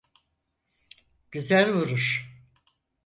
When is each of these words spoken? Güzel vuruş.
Güzel 1.31 1.73
vuruş. 1.73 2.29